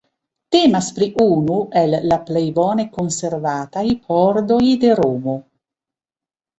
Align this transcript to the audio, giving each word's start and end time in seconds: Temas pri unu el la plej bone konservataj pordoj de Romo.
Temas 0.53 0.87
pri 0.95 1.09
unu 1.25 1.57
el 1.83 1.93
la 2.13 2.19
plej 2.31 2.43
bone 2.57 2.87
konservataj 2.97 3.87
pordoj 4.09 4.63
de 4.85 5.01
Romo. 5.05 5.41